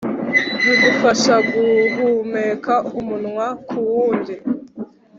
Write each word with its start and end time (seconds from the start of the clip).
bigufasha 0.63 1.33
guhumeka 1.53 2.73
umunwa 2.99 3.47
ku 3.67 3.77
w'undi. 3.91 4.35